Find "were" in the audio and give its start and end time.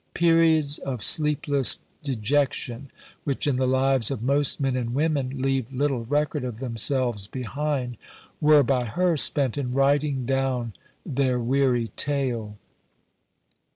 8.39-8.63